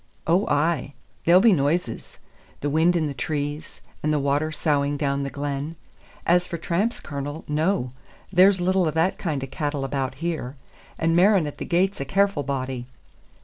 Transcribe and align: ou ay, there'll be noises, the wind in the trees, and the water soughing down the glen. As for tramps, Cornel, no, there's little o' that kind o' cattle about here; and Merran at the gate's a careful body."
ou 0.25 0.47
ay, 0.47 0.95
there'll 1.25 1.39
be 1.39 1.53
noises, 1.53 2.17
the 2.61 2.71
wind 2.71 2.95
in 2.95 3.05
the 3.05 3.13
trees, 3.13 3.81
and 4.01 4.11
the 4.11 4.17
water 4.17 4.51
soughing 4.51 4.97
down 4.97 5.21
the 5.21 5.29
glen. 5.29 5.75
As 6.25 6.47
for 6.47 6.57
tramps, 6.57 6.99
Cornel, 6.99 7.45
no, 7.47 7.91
there's 8.33 8.59
little 8.59 8.87
o' 8.87 8.91
that 8.97 9.19
kind 9.19 9.43
o' 9.43 9.47
cattle 9.47 9.85
about 9.85 10.15
here; 10.15 10.55
and 10.97 11.15
Merran 11.15 11.45
at 11.45 11.59
the 11.59 11.65
gate's 11.65 12.01
a 12.01 12.05
careful 12.05 12.41
body." 12.41 12.87